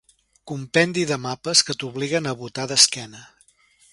Compendi 0.51 1.03
de 1.11 1.17
mapes 1.25 1.61
que 1.69 1.77
t'obliguen 1.83 2.31
a 2.31 2.35
botar 2.41 2.67
d'esquena. 2.73 3.25